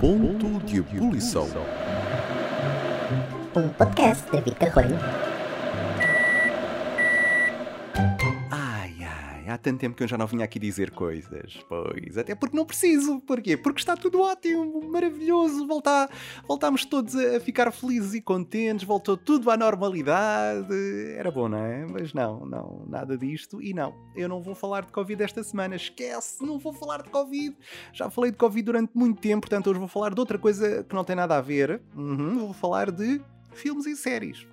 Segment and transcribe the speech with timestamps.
[0.00, 1.46] Ponto de ebulição.
[3.54, 4.98] Um podcast de Vita Rolho.
[9.60, 11.58] Tanto tempo que eu já não vinha aqui dizer coisas.
[11.68, 13.20] Pois, até porque não preciso.
[13.20, 13.56] Porquê?
[13.56, 15.66] Porque está tudo ótimo, maravilhoso.
[15.66, 16.08] Volta,
[16.46, 20.74] voltámos todos a ficar felizes e contentes, voltou tudo à normalidade.
[21.16, 21.86] Era bom, não é?
[21.86, 23.62] Mas não, não, nada disto.
[23.62, 25.76] E não, eu não vou falar de Covid esta semana.
[25.76, 27.56] Esquece, não vou falar de Covid.
[27.92, 30.94] Já falei de Covid durante muito tempo, portanto hoje vou falar de outra coisa que
[30.94, 31.80] não tem nada a ver.
[31.94, 33.20] Uhum, vou falar de
[33.52, 34.49] filmes e séries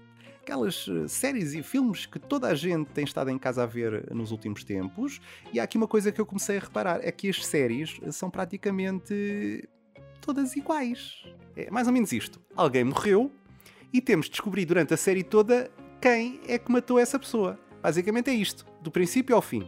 [0.48, 4.10] aquelas eh, séries e filmes que toda a gente tem estado em casa a ver
[4.14, 5.20] nos últimos tempos.
[5.52, 8.30] E há aqui uma coisa que eu comecei a reparar: é que as séries são
[8.30, 9.68] praticamente
[10.22, 11.26] todas iguais.
[11.56, 12.40] É mais ou menos isto.
[12.56, 13.30] Alguém morreu
[13.92, 17.60] e temos de descobrir durante a série toda quem é que matou essa pessoa.
[17.82, 19.68] Basicamente é isto, do princípio ao fim.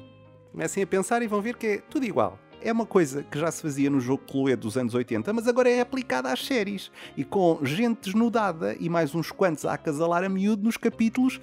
[0.51, 2.39] Comecem a pensar e vão ver que é tudo igual.
[2.61, 5.69] É uma coisa que já se fazia no jogo Chloé dos anos 80, mas agora
[5.69, 6.91] é aplicada às séries.
[7.15, 11.39] E com gente desnudada e mais uns quantos a acasalar a miúdo nos capítulos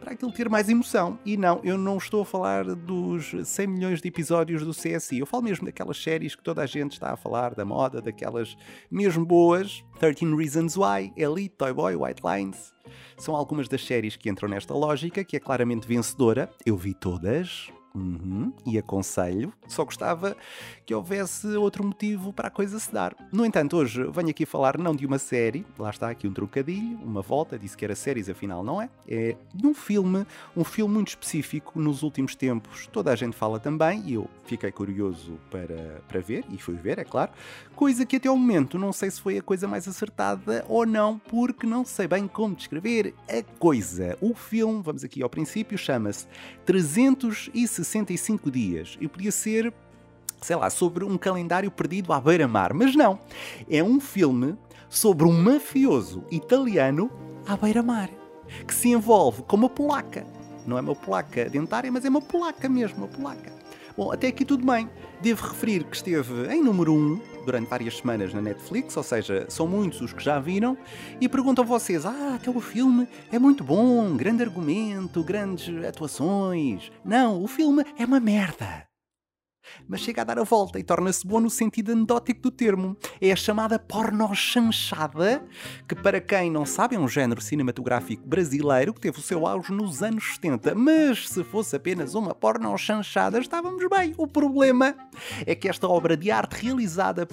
[0.00, 1.20] para aquilo ter mais emoção.
[1.24, 5.20] E não, eu não estou a falar dos 100 milhões de episódios do CSI.
[5.20, 8.56] Eu falo mesmo daquelas séries que toda a gente está a falar, da moda, daquelas
[8.90, 9.84] mesmo boas.
[10.00, 12.74] 13 Reasons Why, Elite, Toy Boy, White Lines.
[13.16, 16.50] São algumas das séries que entram nesta lógica, que é claramente vencedora.
[16.64, 20.36] Eu vi todas, Uhum, e aconselho, só gostava
[20.84, 23.16] que houvesse outro motivo para a coisa se dar.
[23.32, 26.98] No entanto, hoje venho aqui falar não de uma série, lá está aqui um trocadilho,
[26.98, 30.92] uma volta, disse que era séries, afinal não é, é de um filme, um filme
[30.92, 36.02] muito específico nos últimos tempos, toda a gente fala também, e eu fiquei curioso para,
[36.06, 37.32] para ver, e fui ver, é claro,
[37.74, 41.18] coisa que até ao momento não sei se foi a coisa mais acertada ou não,
[41.18, 44.18] porque não sei bem como descrever a coisa.
[44.20, 46.26] O filme, vamos aqui ao princípio, chama-se
[46.66, 49.72] 360 65 dias e podia ser,
[50.40, 52.74] sei lá, sobre um calendário perdido à beira-mar.
[52.74, 53.18] Mas não.
[53.70, 54.56] É um filme
[54.88, 57.10] sobre um mafioso italiano
[57.46, 58.10] à beira-mar
[58.66, 60.26] que se envolve com uma polaca.
[60.66, 63.55] Não é uma polaca dentária, mas é uma polaca mesmo, uma polaca.
[63.96, 64.90] Bom, até aqui tudo bem.
[65.22, 69.46] Devo referir que esteve em número 1 um durante várias semanas na Netflix, ou seja,
[69.48, 70.76] são muitos os que já viram,
[71.18, 76.92] e pergunto a vocês: ah, até o filme é muito bom, grande argumento, grandes atuações.
[77.02, 78.86] Não, o filme é uma merda
[79.88, 82.96] mas chega a dar a volta e torna-se bom no sentido anedótico do termo.
[83.20, 85.44] É a chamada pornochanchada,
[85.88, 89.72] que para quem não sabe é um género cinematográfico brasileiro que teve o seu auge
[89.72, 94.14] nos anos 70, mas se fosse apenas uma pornochanchada estávamos bem.
[94.16, 94.94] O problema
[95.44, 97.28] é que esta obra de arte realizada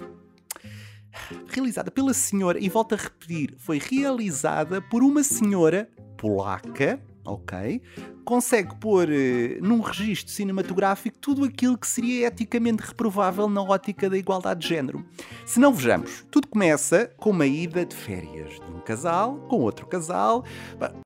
[1.47, 7.81] realizada pela senhora, e volto a repetir, foi realizada por uma senhora polaca, ok?
[8.23, 14.17] consegue pôr uh, num registro cinematográfico tudo aquilo que seria eticamente reprovável na ótica da
[14.17, 15.05] igualdade de género.
[15.45, 19.85] Se não vejamos, tudo começa com uma ida de férias de um casal com outro
[19.85, 20.43] casal.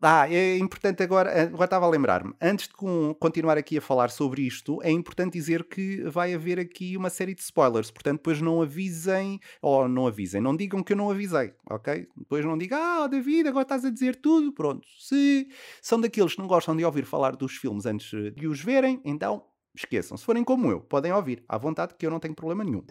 [0.01, 2.73] Ah, é importante agora, eh, agora estava a lembrar-me, antes de
[3.19, 7.33] continuar aqui a falar sobre isto, é importante dizer que vai haver aqui uma série
[7.33, 11.53] de spoilers, portanto, depois não avisem, ou não avisem, não digam que eu não avisei,
[11.69, 12.07] ok?
[12.15, 14.87] Depois não digam, ah, David, agora estás a dizer tudo, pronto.
[14.99, 15.47] Se
[15.81, 19.43] são daqueles que não gostam de ouvir falar dos filmes antes de os verem, então
[19.75, 20.17] esqueçam.
[20.17, 22.83] Se forem como eu, podem ouvir à vontade, que eu não tenho problema nenhum.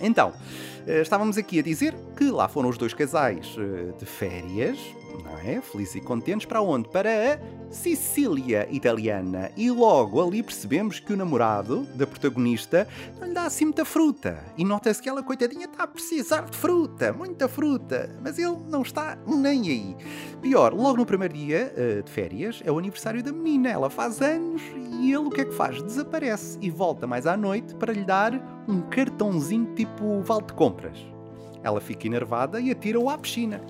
[0.00, 0.32] Então,
[0.86, 4.78] eh, estávamos aqui a dizer que lá foram os dois casais eh, de férias,
[5.18, 5.60] não é?
[5.60, 6.88] Felizes e contentes, para onde?
[6.88, 9.50] Para a Sicília italiana.
[9.56, 12.86] E logo ali percebemos que o namorado da protagonista
[13.18, 14.44] não lhe dá assim muita fruta.
[14.56, 18.18] E nota-se que ela, coitadinha, está a precisar de fruta, muita fruta.
[18.22, 19.96] Mas ele não está nem aí.
[20.42, 23.68] Pior, logo no primeiro dia uh, de férias é o aniversário da menina.
[23.68, 24.62] Ela faz anos
[25.00, 25.82] e ele o que é que faz?
[25.82, 28.32] Desaparece e volta mais à noite para lhe dar
[28.68, 30.98] um cartãozinho tipo vale de compras.
[31.62, 33.60] Ela fica enervada e atira-o à piscina.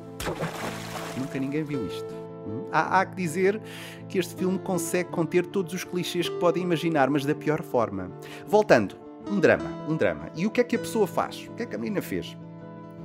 [1.18, 2.14] Nunca ninguém viu isto.
[2.46, 2.66] Hum?
[2.72, 3.60] Há, há, que dizer
[4.08, 8.10] que este filme consegue conter todos os clichês que podem imaginar, mas da pior forma.
[8.46, 8.96] Voltando,
[9.28, 10.30] um drama, um drama.
[10.34, 11.46] E o que é que a pessoa faz?
[11.48, 12.36] O que é que a menina fez?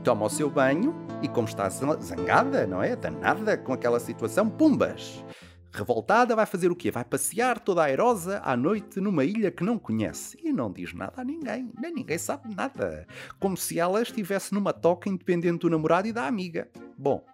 [0.04, 2.96] Toma o seu banho e, como está zangada, não é?
[2.96, 5.24] Danada com aquela situação, pumbas!
[5.76, 6.90] Revoltada, vai fazer o quê?
[6.90, 11.22] Vai passear toda airosa à noite numa ilha que não conhece e não diz nada
[11.22, 13.06] a ninguém, nem ninguém sabe nada.
[13.42, 16.70] Como se ela estivesse numa toca independente do namorado e da amiga.
[16.98, 17.26] Bom,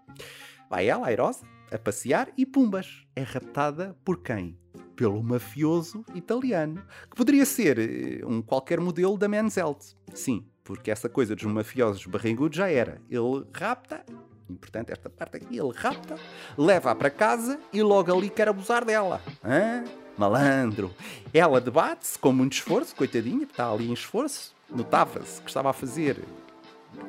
[0.71, 4.57] Vai ela, airosa, a passear e pumbas, é raptada por quem?
[4.95, 9.83] Pelo mafioso italiano, que poderia ser eh, um qualquer modelo da Menzelt.
[10.13, 13.01] Sim, porque essa coisa dos mafiosos barrigudos já era.
[13.09, 14.05] Ele rapta,
[14.49, 16.15] importante esta parte aqui, ele rapta,
[16.57, 19.21] leva-a para casa e logo ali quer abusar dela.
[19.43, 19.83] Hã?
[20.17, 20.93] malandro.
[21.33, 24.55] Ela debate-se com muito esforço, coitadinha, está ali em esforço.
[24.69, 26.23] Notava-se que estava a fazer.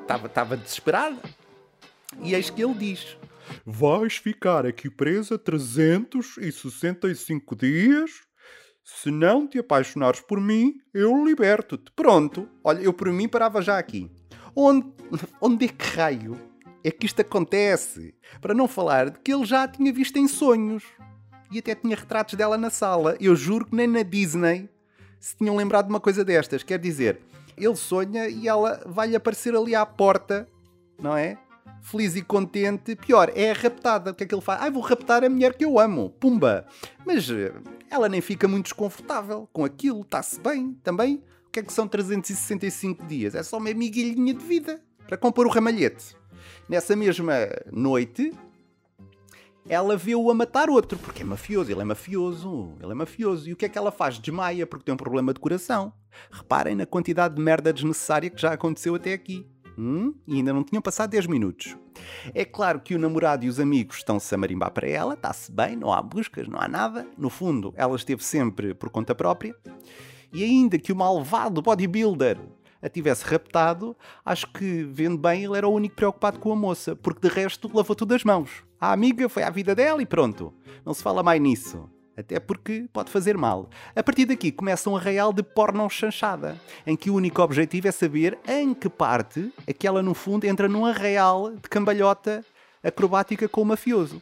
[0.01, 1.19] Estava, estava desesperada.
[2.21, 3.17] E eis que ele diz:
[3.65, 8.11] Vais ficar aqui presa 365 dias.
[8.85, 11.93] Se não te apaixonares por mim, eu liberto-te.
[11.93, 12.49] Pronto.
[12.65, 14.11] Olha, eu por mim parava já aqui.
[14.55, 14.87] Onde,
[15.41, 16.39] onde é que raio
[16.85, 18.15] é que isto acontece?
[18.41, 20.85] Para não falar de que ele já a tinha visto em sonhos.
[21.51, 23.17] E até tinha retratos dela na sala.
[23.21, 24.69] Eu juro que nem na Disney
[25.21, 26.63] se tinham lembrado de uma coisa destas.
[26.63, 27.21] Quer dizer,
[27.57, 30.49] ele sonha e ela vai-lhe aparecer ali à porta,
[31.01, 31.39] não é?
[31.81, 32.95] Feliz e contente.
[32.97, 34.11] Pior, é raptada.
[34.11, 34.63] O que é que ele faz?
[34.63, 36.11] Ah, vou raptar a mulher que eu amo.
[36.11, 36.67] Pumba!
[37.05, 37.53] Mas eh,
[37.91, 40.03] ela nem fica muito desconfortável com aquilo.
[40.03, 41.23] Está-se bem também.
[41.47, 43.35] O que é que são 365 dias?
[43.35, 46.17] É só uma miguelhinha de vida para compor o ramalhete.
[46.69, 47.35] Nessa mesma
[47.71, 48.33] noite,
[49.69, 53.49] ela vê-o a matar outro, porque é mafioso, ele é mafioso, ele é mafioso.
[53.49, 54.19] E o que é que ela faz?
[54.19, 55.93] Desmaia, porque tem um problema de coração.
[56.31, 59.47] Reparem na quantidade de merda desnecessária que já aconteceu até aqui.
[59.79, 60.15] Hum?
[60.27, 61.77] E ainda não tinham passado 10 minutos.
[62.35, 65.77] É claro que o namorado e os amigos estão-se a marimbar para ela, está-se bem,
[65.77, 67.07] não há buscas, não há nada.
[67.17, 69.55] No fundo, ela esteve sempre por conta própria.
[70.33, 72.39] E ainda que o malvado bodybuilder
[72.83, 76.97] a tivesse raptado, acho que, vendo bem, ele era o único preocupado com a moça,
[76.97, 78.65] porque de resto lavou tudo as mãos.
[78.81, 80.53] A amiga foi à vida dela e pronto.
[80.85, 81.89] Não se fala mais nisso.
[82.17, 83.71] Até porque pode fazer mal.
[83.97, 87.93] A partir daqui começa um arraial de porno chanchada, em que o único objetivo é
[87.93, 92.45] saber em que parte aquela no fundo entra num arraial de cambalhota
[92.83, 94.21] acrobática com o mafioso,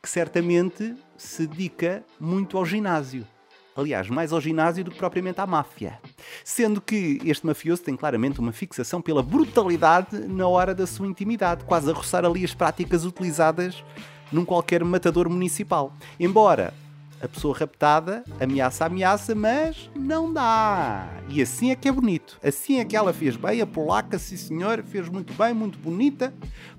[0.00, 3.26] que certamente se dedica muito ao ginásio.
[3.74, 6.00] Aliás, mais ao ginásio do que propriamente à máfia.
[6.42, 11.64] Sendo que este mafioso tem claramente uma fixação pela brutalidade na hora da sua intimidade,
[11.64, 13.84] quase a roçar ali as práticas utilizadas
[14.32, 15.92] num qualquer matador municipal.
[16.18, 16.72] Embora
[17.20, 21.08] a pessoa raptada ameaça ameaça, mas não dá.
[21.28, 22.38] E assim é que é bonito.
[22.42, 26.32] Assim é que ela fez bem, a polaca, sim senhor, fez muito bem, muito bonita,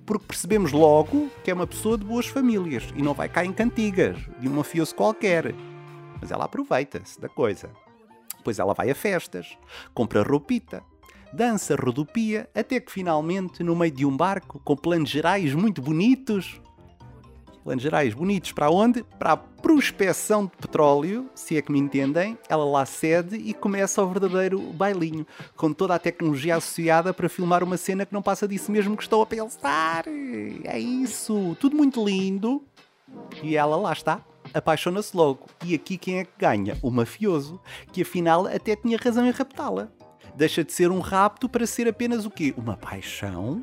[0.06, 3.54] porque percebemos logo que é uma pessoa de boas famílias e não vai cá em
[3.54, 5.54] cantigas, de um mafioso qualquer
[6.20, 7.70] mas ela aproveita-se da coisa.
[8.38, 9.58] Depois ela vai a festas,
[9.94, 10.84] compra roupita,
[11.34, 16.62] dança, rodopia, até que finalmente, no meio de um barco, com planos gerais muito bonitos,
[17.68, 19.04] planos gerais bonitos para onde?
[19.20, 24.02] Para a prospecção de petróleo, se é que me entendem, ela lá cede e começa
[24.02, 28.48] o verdadeiro bailinho, com toda a tecnologia associada para filmar uma cena que não passa
[28.48, 30.06] disso mesmo que estou a pensar.
[30.64, 32.64] É isso, tudo muito lindo.
[33.44, 34.22] E ela lá está,
[34.54, 35.48] apaixona-se logo.
[35.66, 36.78] E aqui quem é que ganha?
[36.82, 37.60] O mafioso,
[37.92, 39.90] que afinal até tinha razão em raptá-la.
[40.34, 42.54] Deixa de ser um rapto para ser apenas o quê?
[42.56, 43.62] Uma paixão?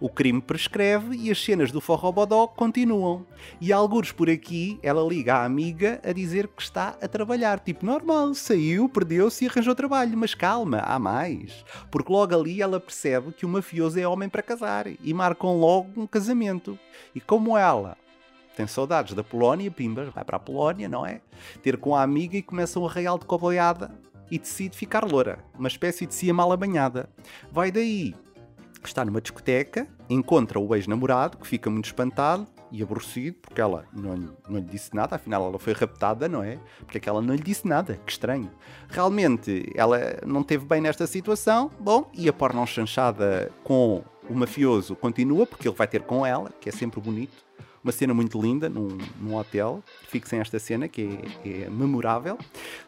[0.00, 3.26] O crime prescreve e as cenas do forrobodó continuam.
[3.60, 7.60] E alguns por aqui, ela liga à amiga a dizer que está a trabalhar.
[7.60, 10.16] Tipo, normal, saiu, perdeu-se e arranjou trabalho.
[10.16, 11.64] Mas calma, há mais.
[11.90, 14.86] Porque logo ali ela percebe que o mafioso é homem para casar.
[14.86, 16.78] E marcam logo um casamento.
[17.14, 17.96] E como ela
[18.56, 21.20] tem saudades da Polónia, Pimbas, vai para a Polónia, não é?
[21.62, 23.90] Ter com a amiga e começa um arraial de coboiada
[24.30, 27.08] e decide ficar loura, uma espécie de cia mal banhada.
[27.52, 28.14] Vai daí,
[28.88, 34.14] está numa discoteca, encontra o ex-namorado, que fica muito espantado e aborrecido, porque ela não
[34.14, 36.58] lhe, não lhe disse nada, afinal ela foi raptada, não é?
[36.80, 38.50] Porque é que ela não lhe disse nada, que estranho.
[38.88, 44.96] Realmente, ela não teve bem nesta situação, bom, e a porno chanchada com o mafioso
[44.96, 47.46] continua, porque ele vai ter com ela, que é sempre bonito,
[47.86, 49.80] uma cena muito linda num, num hotel.
[50.08, 52.36] Fixem esta cena que é, é memorável.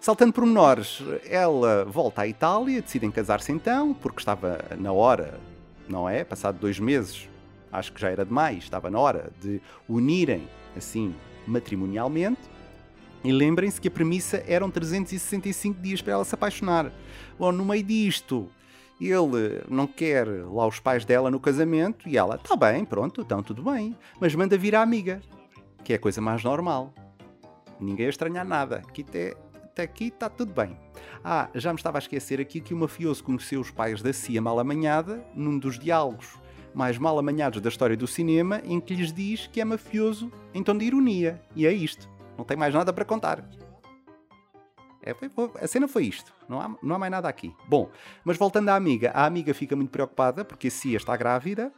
[0.01, 5.39] Saltando por menores, ela volta à Itália, decidem casar-se então, porque estava na hora,
[5.89, 6.25] não é?
[6.25, 7.29] Passado dois meses,
[7.73, 11.15] acho que já era demais, estava na hora de unirem assim
[11.47, 12.41] matrimonialmente.
[13.25, 16.93] E lembrem-se que a premissa eram 365 dias para ela se apaixonar.
[17.39, 18.49] Bom, no meio disto,
[19.01, 23.43] ele não quer lá os pais dela no casamento e ela, tá bem, pronto, então
[23.43, 25.21] tudo bem, mas manda vir a amiga,
[25.85, 26.93] que é a coisa mais normal.
[27.81, 29.37] Ninguém a estranhar nada, aqui até,
[29.79, 30.77] até aqui está tudo bem.
[31.23, 34.43] Ah, já me estava a esquecer aqui que o mafioso conheceu os pais da Cia
[34.43, 36.37] mal amanhada num dos diálogos
[36.75, 40.63] mais mal amanhados da história do cinema, em que lhes diz que é mafioso em
[40.63, 41.41] tom de ironia.
[41.57, 42.09] E é isto.
[42.37, 43.49] Não tem mais nada para contar.
[45.03, 45.15] É,
[45.61, 46.33] a cena foi isto.
[46.49, 47.55] Não há, não há mais nada aqui.
[47.67, 47.91] Bom,
[48.25, 49.11] mas voltando à amiga.
[49.13, 51.73] A amiga fica muito preocupada porque a Cia está grávida,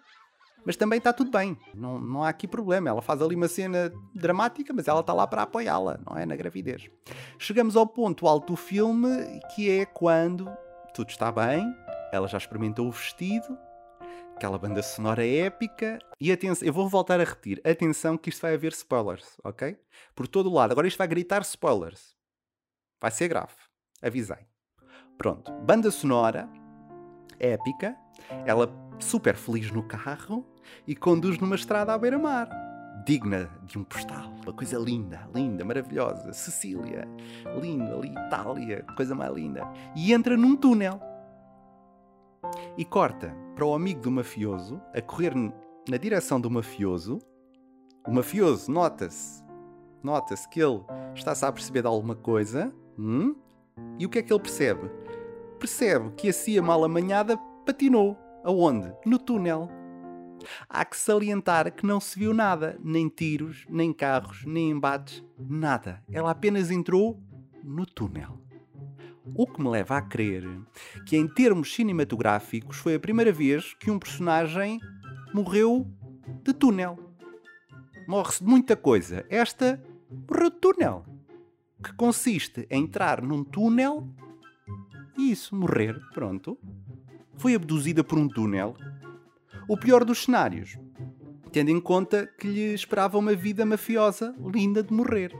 [0.64, 1.57] mas também está tudo bem.
[1.75, 2.90] Não, não há aqui problema.
[2.90, 6.26] Ela faz ali uma cena dramática, mas ela está lá para apoiá-la, não é?
[6.26, 6.90] Na gravidez.
[7.42, 10.54] Chegamos ao ponto alto do filme, que é quando
[10.92, 11.75] tudo está bem,
[12.12, 13.59] ela já experimentou o vestido,
[14.37, 15.99] aquela banda sonora épica.
[16.20, 19.75] E atenção, eu vou voltar a repetir: atenção, que isto vai haver spoilers, ok?
[20.14, 20.73] Por todo o lado.
[20.73, 22.14] Agora isto vai gritar spoilers.
[23.00, 23.54] Vai ser grave.
[24.02, 24.47] Avisei.
[25.16, 25.50] Pronto.
[25.62, 26.47] Banda sonora,
[27.38, 27.97] épica.
[28.44, 30.47] Ela super feliz no carro
[30.87, 32.69] e conduz numa estrada à beira-mar.
[33.07, 34.33] Digna de um postal.
[34.42, 36.33] Uma coisa linda, linda, maravilhosa.
[36.33, 37.09] Sicília.
[37.61, 38.85] Lindo ali, Itália.
[38.97, 39.66] Coisa mais linda.
[39.97, 41.00] E entra num túnel.
[42.76, 45.35] E corta para o amigo do mafioso a correr
[45.88, 47.19] na direção do mafioso.
[48.07, 49.42] O mafioso, nota-se,
[50.02, 50.83] nota-se que ele
[51.14, 52.73] está-se a perceber de alguma coisa.
[52.99, 53.35] Hum?
[53.99, 54.90] E o que é que ele percebe?
[55.59, 58.16] Percebe que a cia mal amanhada patinou.
[58.42, 58.92] Aonde?
[59.04, 59.69] No túnel.
[60.68, 66.02] Há que salientar que não se viu nada, nem tiros, nem carros, nem embates, nada.
[66.11, 67.23] Ela apenas entrou
[67.62, 68.38] no túnel.
[69.35, 70.44] O que me leva a crer
[71.06, 74.80] que, em termos cinematográficos, foi a primeira vez que um personagem
[75.32, 75.87] morreu
[76.42, 76.99] de túnel.
[78.09, 79.25] Morre-se de muita coisa.
[79.28, 79.80] Esta
[80.28, 81.04] morreu de túnel.
[81.82, 84.06] Que consiste em entrar num túnel
[85.20, 86.59] e isso, morrer, pronto.
[87.37, 88.75] Foi abduzida por um túnel.
[89.70, 90.76] O pior dos cenários,
[91.52, 95.32] tendo em conta que lhe esperava uma vida mafiosa linda de morrer.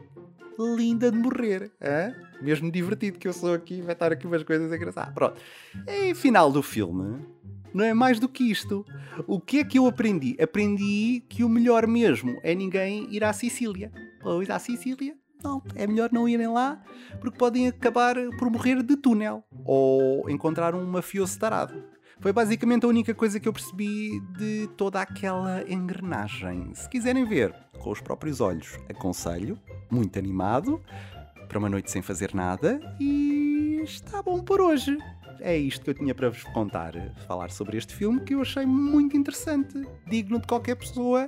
[0.57, 2.15] Linda de morrer, é?
[2.41, 5.13] Mesmo divertido que eu sou aqui, vai estar aqui umas coisas engraçadas.
[5.15, 5.43] Pronto.
[5.85, 7.27] E final do filme,
[7.75, 8.87] não é mais do que isto.
[9.27, 10.37] O que é que eu aprendi?
[10.41, 13.91] Aprendi que o melhor mesmo é ninguém ir à Sicília.
[14.23, 15.17] Pois à Sicília?
[15.43, 16.81] Não, é melhor não irem lá
[17.21, 21.83] porque podem acabar por morrer de túnel ou encontrar um mafioso tarado.
[22.21, 26.75] Foi basicamente a única coisa que eu percebi de toda aquela engrenagem.
[26.75, 29.59] Se quiserem ver com os próprios olhos, aconselho,
[29.91, 30.83] muito animado,
[31.49, 34.99] para uma noite sem fazer nada e está bom por hoje.
[35.41, 36.93] É isto que eu tinha para vos contar,
[37.27, 41.27] falar sobre este filme que eu achei muito interessante, digno de qualquer pessoa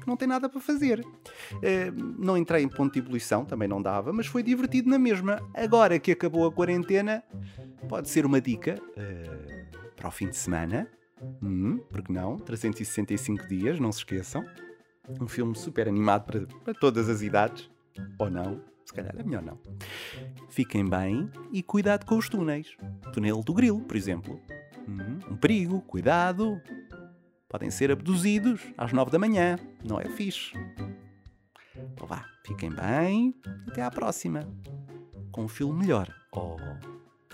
[0.00, 1.00] que não tem nada para fazer.
[1.00, 5.38] Uh, não entrei em ponto de ebulição, também não dava, mas foi divertido na mesma.
[5.52, 7.22] Agora que acabou a quarentena,
[7.90, 10.88] pode ser uma dica uh, para o fim de semana.
[11.42, 12.38] Hum, porque não?
[12.38, 14.44] 365 dias, não se esqueçam.
[15.20, 17.70] Um filme super animado para, para todas as idades.
[18.18, 18.60] Ou não?
[18.84, 19.58] Se calhar é melhor não.
[20.48, 22.76] Fiquem bem e cuidado com os túneis.
[23.12, 24.40] Túnel do Grilo, por exemplo.
[24.88, 26.60] Hum, um perigo, cuidado.
[27.48, 29.58] Podem ser abduzidos às nove da manhã.
[29.82, 30.52] Não é fixe.
[31.92, 33.34] Então vá, fiquem bem
[33.68, 34.48] até à próxima.
[35.32, 36.12] Com um filme melhor.
[36.32, 36.58] Ou,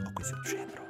[0.05, 0.83] ou coisa do género.